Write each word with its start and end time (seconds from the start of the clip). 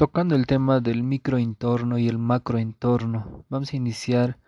Tocando 0.00 0.34
el 0.34 0.46
tema 0.46 0.80
del 0.80 1.02
microentorno 1.02 1.98
y 1.98 2.08
el 2.08 2.16
macroentorno, 2.16 3.44
vamos 3.50 3.74
a 3.74 3.76
iniciar 3.76 4.38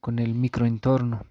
con 0.00 0.18
el 0.18 0.34
microentorno. 0.34 1.24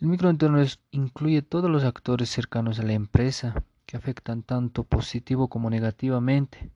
El 0.00 0.08
microentorno 0.08 0.64
incluye 0.90 1.42
todos 1.42 1.70
los 1.70 1.84
actores 1.84 2.30
cercanos 2.30 2.80
a 2.80 2.82
la 2.82 2.94
empresa 2.94 3.62
que 3.84 3.98
afectan 3.98 4.42
tanto 4.42 4.84
positivo 4.84 5.48
como 5.48 5.68
negativamente 5.68 6.70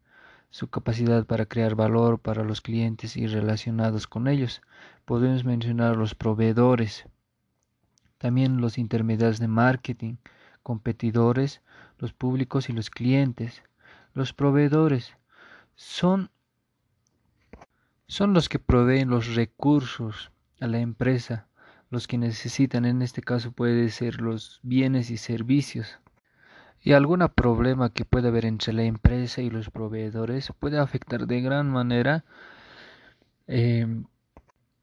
su 0.50 0.68
capacidad 0.68 1.24
para 1.24 1.46
crear 1.46 1.74
valor 1.74 2.18
para 2.18 2.44
los 2.44 2.60
clientes 2.60 3.16
y 3.16 3.26
relacionados 3.26 4.06
con 4.06 4.28
ellos. 4.28 4.60
Podemos 5.06 5.46
mencionar 5.46 5.96
los 5.96 6.14
proveedores, 6.14 7.06
también 8.18 8.60
los 8.60 8.76
intermediarios 8.76 9.38
de 9.38 9.48
marketing, 9.48 10.16
competidores, 10.62 11.62
los 11.96 12.12
públicos 12.12 12.68
y 12.68 12.74
los 12.74 12.90
clientes. 12.90 13.62
Los 14.12 14.34
proveedores 14.34 15.16
son, 15.76 16.30
son 18.06 18.32
los 18.32 18.48
que 18.48 18.58
proveen 18.58 19.10
los 19.10 19.34
recursos 19.34 20.30
a 20.60 20.66
la 20.66 20.78
empresa, 20.78 21.48
los 21.90 22.06
que 22.06 22.18
necesitan, 22.18 22.84
en 22.84 23.02
este 23.02 23.22
caso 23.22 23.52
puede 23.52 23.88
ser 23.90 24.20
los 24.20 24.60
bienes 24.62 25.10
y 25.10 25.16
servicios. 25.16 25.98
Y 26.80 26.92
algún 26.92 27.26
problema 27.34 27.90
que 27.90 28.04
pueda 28.04 28.28
haber 28.28 28.44
entre 28.44 28.72
la 28.72 28.82
empresa 28.82 29.40
y 29.40 29.48
los 29.48 29.70
proveedores 29.70 30.52
puede 30.58 30.78
afectar 30.78 31.26
de 31.26 31.40
gran 31.40 31.70
manera 31.70 32.24
em, 33.46 34.04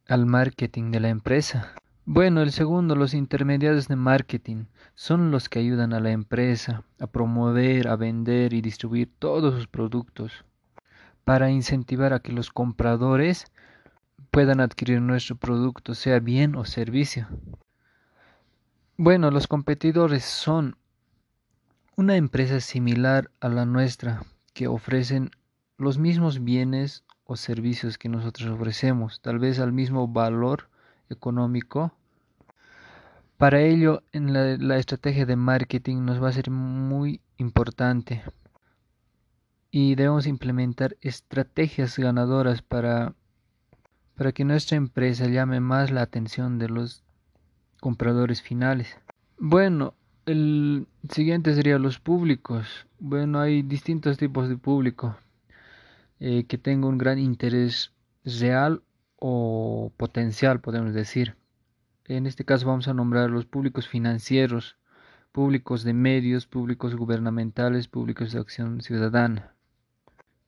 al 0.07 0.25
marketing 0.25 0.91
de 0.91 0.99
la 0.99 1.09
empresa. 1.09 1.73
Bueno, 2.05 2.41
el 2.41 2.51
segundo, 2.51 2.95
los 2.95 3.13
intermediarios 3.13 3.87
de 3.87 3.95
marketing 3.95 4.65
son 4.95 5.29
los 5.29 5.47
que 5.47 5.59
ayudan 5.59 5.93
a 5.93 5.99
la 5.99 6.11
empresa 6.11 6.83
a 6.99 7.07
promover, 7.07 7.87
a 7.87 7.95
vender 7.95 8.53
y 8.53 8.61
distribuir 8.61 9.11
todos 9.19 9.53
sus 9.53 9.67
productos 9.67 10.43
para 11.23 11.51
incentivar 11.51 12.13
a 12.13 12.19
que 12.19 12.31
los 12.31 12.51
compradores 12.51 13.45
puedan 14.31 14.59
adquirir 14.59 15.01
nuestro 15.01 15.35
producto, 15.35 15.93
sea 15.93 16.19
bien 16.19 16.55
o 16.55 16.65
servicio. 16.65 17.27
Bueno, 18.97 19.31
los 19.31 19.47
competidores 19.47 20.23
son 20.23 20.77
una 21.95 22.15
empresa 22.15 22.59
similar 22.59 23.29
a 23.39 23.49
la 23.49 23.65
nuestra 23.65 24.23
que 24.53 24.67
ofrecen 24.67 25.31
los 25.77 25.97
mismos 25.97 26.43
bienes 26.43 27.03
o 27.25 27.35
servicios 27.35 27.97
que 27.97 28.09
nosotros 28.09 28.49
ofrecemos, 28.49 29.21
tal 29.21 29.39
vez 29.39 29.59
al 29.59 29.73
mismo 29.73 30.07
valor 30.07 30.69
económico. 31.09 31.93
Para 33.37 33.61
ello, 33.61 34.03
en 34.11 34.33
la, 34.33 34.57
la 34.57 34.77
estrategia 34.77 35.25
de 35.25 35.35
marketing 35.35 36.05
nos 36.05 36.21
va 36.21 36.29
a 36.29 36.33
ser 36.33 36.51
muy 36.51 37.21
importante 37.37 38.23
y 39.71 39.95
debemos 39.95 40.27
implementar 40.27 40.97
estrategias 41.01 41.97
ganadoras 41.97 42.61
para, 42.61 43.15
para 44.15 44.33
que 44.33 44.43
nuestra 44.43 44.77
empresa 44.77 45.27
llame 45.27 45.61
más 45.61 45.91
la 45.91 46.01
atención 46.01 46.59
de 46.59 46.67
los 46.67 47.03
compradores 47.79 48.41
finales. 48.41 48.99
Bueno, 49.39 49.95
el 50.25 50.87
siguiente 51.09 51.55
sería 51.55 51.79
los 51.79 51.99
públicos. 51.99 52.85
Bueno, 52.99 53.39
hay 53.39 53.61
distintos 53.63 54.17
tipos 54.17 54.49
de 54.49 54.57
público 54.57 55.15
eh, 56.19 56.43
que 56.43 56.57
tengan 56.57 56.91
un 56.91 56.97
gran 56.97 57.17
interés 57.17 57.93
real 58.25 58.83
o 59.15 59.91
potencial, 59.97 60.59
podemos 60.59 60.93
decir. 60.93 61.35
En 62.05 62.27
este 62.27 62.43
caso 62.43 62.67
vamos 62.67 62.89
a 62.89 62.93
nombrar 62.93 63.29
los 63.29 63.45
públicos 63.45 63.87
financieros, 63.87 64.77
públicos 65.31 65.83
de 65.83 65.93
medios, 65.93 66.45
públicos 66.45 66.95
gubernamentales, 66.95 67.87
públicos 67.87 68.33
de 68.33 68.39
acción 68.39 68.81
ciudadana. 68.81 69.55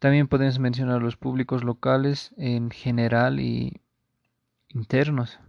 También 0.04 0.28
podemos 0.28 0.60
mencionar 0.60 1.02
los 1.02 1.16
públicos 1.16 1.64
locales 1.64 2.34
en 2.36 2.72
general 2.72 3.40
y 3.40 3.80
internos. 4.68 5.40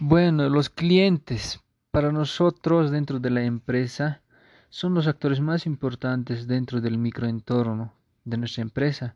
Bueno, 0.00 0.48
los 0.48 0.70
clientes 0.70 1.60
para 1.92 2.10
nosotros 2.10 2.90
dentro 2.90 3.20
de 3.20 3.30
la 3.30 3.44
empresa 3.44 4.22
son 4.70 4.94
los 4.94 5.06
actores 5.06 5.38
más 5.40 5.66
importantes 5.66 6.48
dentro 6.48 6.80
del 6.80 6.98
microentorno 6.98 7.92
de 8.24 8.36
nuestra 8.38 8.62
empresa. 8.62 9.14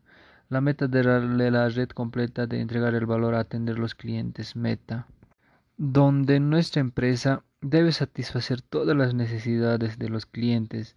La 0.48 0.60
meta 0.60 0.86
de 0.86 1.02
la 1.50 1.68
red 1.68 1.88
completa 1.88 2.46
de 2.46 2.60
entregar 2.60 2.94
el 2.94 3.06
valor 3.06 3.34
a 3.34 3.40
atender 3.40 3.76
los 3.76 3.96
clientes 3.96 4.54
meta, 4.54 5.08
donde 5.78 6.38
nuestra 6.38 6.78
empresa 6.78 7.42
debe 7.60 7.90
satisfacer 7.90 8.62
todas 8.62 8.96
las 8.96 9.14
necesidades 9.14 9.98
de 9.98 10.10
los 10.10 10.26
clientes 10.26 10.94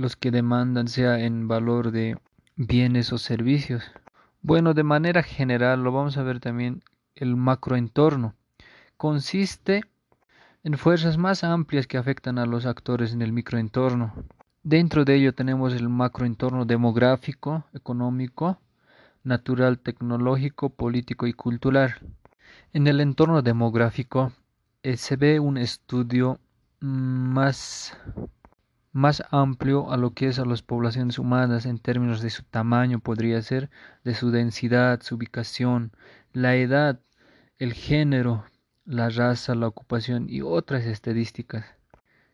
los 0.00 0.16
que 0.16 0.30
demandan 0.30 0.88
sea 0.88 1.20
en 1.20 1.46
valor 1.46 1.92
de 1.92 2.18
bienes 2.56 3.12
o 3.12 3.18
servicios. 3.18 3.84
Bueno, 4.42 4.74
de 4.74 4.82
manera 4.82 5.22
general 5.22 5.82
lo 5.82 5.92
vamos 5.92 6.16
a 6.16 6.22
ver 6.22 6.40
también 6.40 6.82
el 7.14 7.36
macroentorno. 7.36 8.34
Consiste 8.96 9.82
en 10.64 10.76
fuerzas 10.78 11.18
más 11.18 11.44
amplias 11.44 11.86
que 11.86 11.98
afectan 11.98 12.38
a 12.38 12.46
los 12.46 12.66
actores 12.66 13.12
en 13.12 13.22
el 13.22 13.32
microentorno. 13.32 14.12
Dentro 14.62 15.04
de 15.04 15.14
ello 15.16 15.34
tenemos 15.34 15.74
el 15.74 15.88
macroentorno 15.88 16.64
demográfico, 16.64 17.64
económico, 17.72 18.58
natural, 19.22 19.78
tecnológico, 19.78 20.70
político 20.70 21.26
y 21.26 21.32
cultural. 21.32 21.94
En 22.72 22.86
el 22.86 23.00
entorno 23.00 23.42
demográfico 23.42 24.32
eh, 24.82 24.96
se 24.96 25.16
ve 25.16 25.40
un 25.40 25.58
estudio 25.58 26.38
más 26.80 27.96
más 28.92 29.22
amplio 29.30 29.90
a 29.92 29.96
lo 29.96 30.14
que 30.14 30.28
es 30.28 30.38
a 30.38 30.44
las 30.44 30.62
poblaciones 30.62 31.18
humanas 31.18 31.66
en 31.66 31.78
términos 31.78 32.20
de 32.22 32.30
su 32.30 32.42
tamaño 32.42 32.98
podría 32.98 33.40
ser, 33.42 33.70
de 34.04 34.14
su 34.14 34.30
densidad, 34.30 35.00
su 35.02 35.14
ubicación, 35.14 35.92
la 36.32 36.56
edad, 36.56 37.00
el 37.58 37.72
género, 37.72 38.44
la 38.84 39.08
raza, 39.08 39.54
la 39.54 39.68
ocupación 39.68 40.26
y 40.28 40.40
otras 40.40 40.84
estadísticas. 40.86 41.64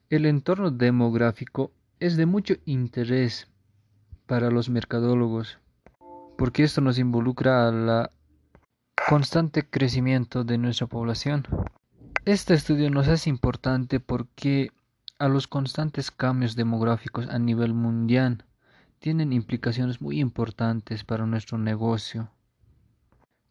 El 0.09 0.25
entorno 0.25 0.71
demográfico 0.71 1.72
es 2.00 2.16
de 2.16 2.27
mucho 2.27 2.55
interés 2.65 3.49
para 4.27 4.50
los 4.50 4.71
mercadólogos, 4.71 5.59
porque 6.39 6.62
esto 6.62 6.81
nos 6.81 6.99
involucra 6.99 7.69
al 7.69 8.11
constante 9.09 9.69
crecimiento 9.69 10.45
de 10.45 10.59
nuestra 10.59 10.87
población. 10.87 11.47
Este 12.25 12.55
estudio 12.55 12.91
nos 12.91 13.09
es 13.09 13.27
importante 13.27 14.00
porque 14.00 14.72
a 15.19 15.28
los 15.28 15.47
constantes 15.47 16.10
cambios 16.10 16.56
demográficos 16.56 17.28
a 17.28 17.38
nivel 17.38 17.72
mundial 17.72 18.44
tienen 18.99 19.32
implicaciones 19.32 20.00
muy 20.00 20.21
importantes 20.21 21.04
para 21.04 21.27
nuestro 21.27 21.59
negocio. 21.59 22.31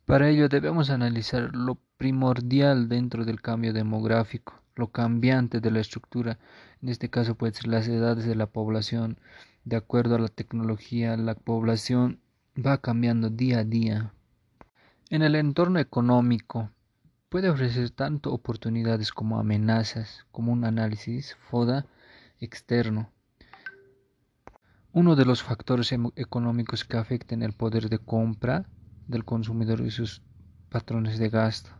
Para 0.05 0.29
ello 0.29 0.47
debemos 0.49 0.91
analizar 0.91 1.55
lo 1.55 1.79
primordial 1.97 2.87
dentro 2.87 3.25
del 3.25 3.41
cambio 3.41 3.73
demográfico, 3.73 4.61
lo 4.75 4.91
cambiante 4.91 5.59
de 5.59 5.71
la 5.71 5.79
estructura, 5.79 6.37
en 6.81 6.89
este 6.89 7.09
caso 7.09 7.35
puede 7.35 7.53
ser 7.53 7.67
las 7.67 7.87
edades 7.87 8.25
de 8.25 8.35
la 8.35 8.47
población, 8.47 9.17
de 9.63 9.77
acuerdo 9.77 10.15
a 10.15 10.19
la 10.19 10.27
tecnología, 10.27 11.17
la 11.17 11.33
población 11.33 12.19
va 12.55 12.77
cambiando 12.77 13.29
día 13.29 13.59
a 13.59 13.63
día. 13.63 14.13
En 15.09 15.23
el 15.23 15.35
entorno 15.35 15.79
económico, 15.79 16.69
puede 17.35 17.50
ofrecer 17.50 17.90
tanto 17.90 18.31
oportunidades 18.31 19.12
como 19.12 19.38
amenazas, 19.38 20.25
como 20.31 20.53
un 20.53 20.63
análisis 20.63 21.35
FODA 21.35 21.85
externo. 22.40 23.12
Uno 24.94 25.18
de 25.18 25.25
los 25.25 25.44
factores 25.44 25.94
económicos 26.16 26.85
que 26.85 26.95
afectan 26.95 27.41
el 27.41 27.51
poder 27.51 27.90
de 27.90 28.00
compra 28.00 28.69
del 29.09 29.25
consumidor 29.25 29.81
y 29.81 29.91
sus 29.91 30.22
patrones 30.69 31.19
de 31.19 31.28
gasto. 31.28 31.72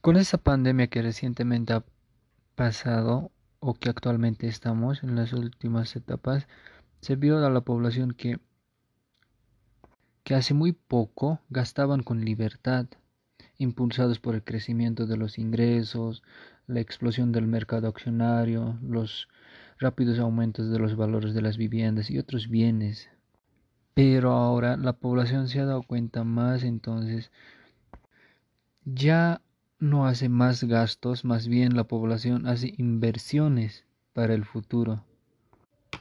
Con 0.00 0.16
esa 0.16 0.38
pandemia 0.38 0.86
que 0.86 1.02
recientemente 1.02 1.74
ha 1.74 1.84
pasado 2.54 3.30
o 3.60 3.74
que 3.74 3.90
actualmente 3.90 4.48
estamos 4.48 5.02
en 5.02 5.14
las 5.14 5.34
últimas 5.34 5.94
etapas, 5.94 6.48
se 7.02 7.16
vio 7.16 7.44
a 7.44 7.50
la 7.50 7.60
población 7.60 8.12
que, 8.12 8.40
que 10.22 10.34
hace 10.34 10.54
muy 10.54 10.72
poco 10.72 11.38
gastaban 11.50 12.02
con 12.02 12.24
libertad 12.24 12.86
impulsados 13.58 14.20
por 14.20 14.34
el 14.34 14.44
crecimiento 14.44 15.06
de 15.06 15.16
los 15.16 15.38
ingresos, 15.38 16.22
la 16.66 16.80
explosión 16.80 17.32
del 17.32 17.46
mercado 17.46 17.88
accionario, 17.88 18.78
los 18.82 19.28
rápidos 19.78 20.18
aumentos 20.18 20.70
de 20.70 20.78
los 20.78 20.96
valores 20.96 21.34
de 21.34 21.42
las 21.42 21.56
viviendas 21.56 22.10
y 22.10 22.18
otros 22.18 22.48
bienes. 22.48 23.10
Pero 23.94 24.32
ahora 24.32 24.76
la 24.76 24.92
población 24.92 25.48
se 25.48 25.60
ha 25.60 25.64
dado 25.64 25.82
cuenta 25.82 26.22
más, 26.22 26.62
entonces 26.62 27.32
ya 28.84 29.42
no 29.80 30.06
hace 30.06 30.28
más 30.28 30.64
gastos, 30.64 31.24
más 31.24 31.48
bien 31.48 31.76
la 31.76 31.84
población 31.84 32.46
hace 32.46 32.74
inversiones 32.78 33.84
para 34.12 34.34
el 34.34 34.44
futuro. 34.44 35.04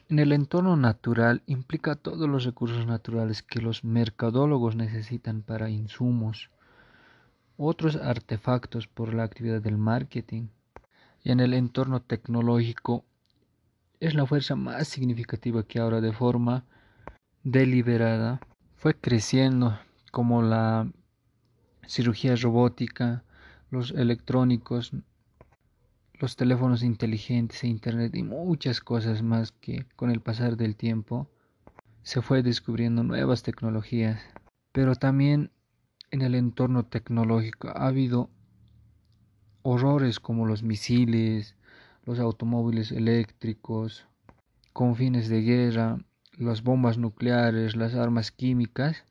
En 0.09 0.19
el 0.19 0.31
entorno 0.31 0.77
natural 0.77 1.41
implica 1.47 1.95
todos 1.95 2.29
los 2.29 2.45
recursos 2.45 2.85
naturales 2.85 3.41
que 3.41 3.61
los 3.61 3.83
mercadólogos 3.83 4.75
necesitan 4.75 5.41
para 5.41 5.69
insumos, 5.69 6.49
otros 7.57 7.95
artefactos 7.95 8.87
por 8.87 9.13
la 9.13 9.23
actividad 9.23 9.61
del 9.61 9.77
marketing 9.77 10.47
y 11.23 11.31
en 11.31 11.39
el 11.39 11.53
entorno 11.53 12.01
tecnológico 12.01 13.03
es 13.99 14.13
la 14.13 14.25
fuerza 14.25 14.55
más 14.55 14.87
significativa 14.87 15.63
que 15.63 15.79
ahora 15.79 15.99
de 16.01 16.13
forma 16.13 16.65
deliberada 17.43 18.39
fue 18.75 18.93
creciendo 18.93 19.79
como 20.11 20.43
la 20.43 20.91
cirugía 21.87 22.35
robótica, 22.35 23.23
los 23.71 23.91
electrónicos, 23.91 24.91
los 26.13 26.35
teléfonos 26.35 26.83
inteligentes 26.83 27.63
e 27.63 27.67
internet 27.67 28.15
y 28.15 28.23
muchas 28.23 28.81
cosas 28.81 29.23
más 29.23 29.51
que 29.51 29.85
con 29.95 30.11
el 30.11 30.21
pasar 30.21 30.57
del 30.57 30.75
tiempo 30.75 31.27
se 32.03 32.21
fue 32.21 32.43
descubriendo 32.43 33.03
nuevas 33.03 33.43
tecnologías. 33.43 34.21
Pero 34.71 34.95
también 34.95 35.51
en 36.11 36.21
el 36.21 36.35
entorno 36.35 36.85
tecnológico 36.85 37.69
ha 37.69 37.87
habido 37.87 38.29
horrores 39.61 40.19
como 40.19 40.45
los 40.45 40.63
misiles, 40.63 41.55
los 42.05 42.19
automóviles 42.19 42.91
eléctricos, 42.91 44.07
con 44.71 44.95
fines 44.95 45.27
de 45.27 45.41
guerra, 45.41 45.97
las 46.37 46.63
bombas 46.63 46.97
nucleares, 46.97 47.75
las 47.75 47.95
armas 47.95 48.31
químicas 48.31 49.03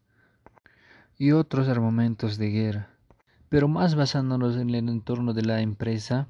y 1.19 1.33
otros 1.33 1.69
armamentos 1.69 2.39
de 2.39 2.51
guerra. 2.51 2.91
Pero 3.49 3.69
más 3.69 3.95
basándonos 3.95 4.57
en 4.57 4.71
el 4.71 4.89
entorno 4.89 5.35
de 5.35 5.43
la 5.43 5.61
empresa, 5.61 6.29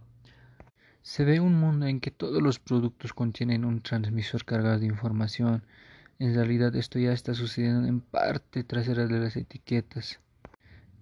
se 1.02 1.24
ve 1.24 1.38
un 1.38 1.54
mundo 1.60 1.86
en 1.86 2.00
que 2.00 2.10
todos 2.10 2.42
los 2.42 2.58
productos 2.58 3.12
contienen 3.12 3.64
un 3.64 3.80
transmisor 3.80 4.44
cargado 4.44 4.80
de 4.80 4.86
información. 4.86 5.62
En 6.18 6.34
realidad 6.34 6.74
esto 6.74 6.98
ya 6.98 7.12
está 7.12 7.34
sucediendo 7.34 7.86
en 7.86 8.00
parte 8.00 8.64
trasera 8.64 9.06
de 9.06 9.20
las 9.20 9.36
etiquetas. 9.36 10.18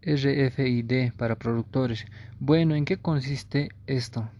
RFID 0.06 1.12
para 1.16 1.36
productores. 1.36 2.06
Bueno, 2.38 2.74
¿en 2.74 2.84
qué 2.84 2.98
consiste 2.98 3.70
esto? 3.86 4.30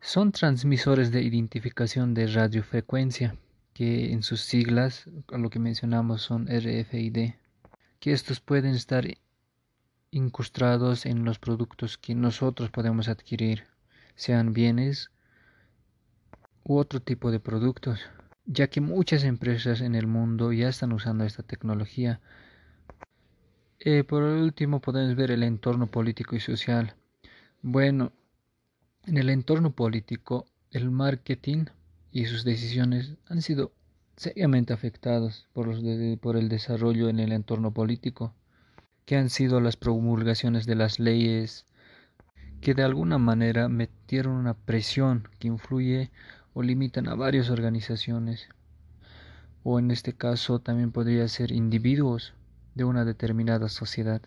Son 0.00 0.32
transmisores 0.32 1.10
de 1.10 1.22
identificación 1.22 2.14
de 2.14 2.26
radiofrecuencia, 2.26 3.36
que 3.74 4.12
en 4.12 4.22
sus 4.22 4.40
siglas, 4.40 5.04
lo 5.28 5.50
que 5.50 5.58
mencionamos, 5.58 6.22
son 6.22 6.46
RFID, 6.46 7.32
que 8.00 8.12
estos 8.12 8.40
pueden 8.40 8.74
estar 8.74 9.06
incrustados 10.10 11.06
en 11.06 11.24
los 11.24 11.38
productos 11.38 11.98
que 11.98 12.14
nosotros 12.14 12.70
podemos 12.70 13.08
adquirir, 13.08 13.64
sean 14.14 14.52
bienes 14.52 15.10
u 16.64 16.76
otro 16.76 17.00
tipo 17.00 17.30
de 17.30 17.40
productos, 17.40 18.00
ya 18.46 18.68
que 18.68 18.80
muchas 18.80 19.24
empresas 19.24 19.80
en 19.80 19.94
el 19.94 20.06
mundo 20.06 20.52
ya 20.52 20.68
están 20.68 20.92
usando 20.92 21.24
esta 21.24 21.42
tecnología. 21.42 22.20
Eh, 23.80 24.02
por 24.02 24.24
último 24.24 24.80
podemos 24.80 25.14
ver 25.14 25.30
el 25.30 25.44
entorno 25.44 25.86
político 25.86 26.34
y 26.34 26.40
social. 26.40 26.94
Bueno, 27.62 28.10
en 29.06 29.18
el 29.18 29.30
entorno 29.30 29.70
político, 29.70 30.46
el 30.72 30.90
marketing 30.90 31.66
y 32.10 32.26
sus 32.26 32.42
decisiones 32.42 33.14
han 33.28 33.40
sido 33.40 33.70
seriamente 34.16 34.72
afectados 34.72 35.46
por, 35.52 35.68
por 36.18 36.36
el 36.36 36.48
desarrollo 36.48 37.08
en 37.08 37.20
el 37.20 37.30
entorno 37.30 37.72
político, 37.72 38.34
que 39.04 39.16
han 39.16 39.30
sido 39.30 39.60
las 39.60 39.76
promulgaciones 39.76 40.66
de 40.66 40.74
las 40.74 40.98
leyes 40.98 41.64
que 42.60 42.74
de 42.74 42.82
alguna 42.82 43.18
manera 43.18 43.68
metieron 43.68 44.34
una 44.34 44.54
presión 44.54 45.28
que 45.38 45.46
influye 45.46 46.10
o 46.52 46.62
limitan 46.62 47.06
a 47.06 47.14
varias 47.14 47.48
organizaciones, 47.48 48.48
o 49.62 49.78
en 49.78 49.92
este 49.92 50.14
caso 50.14 50.58
también 50.58 50.90
podría 50.90 51.28
ser 51.28 51.52
individuos 51.52 52.34
de 52.78 52.84
una 52.84 53.04
determinada 53.04 53.68
sociedad. 53.68 54.22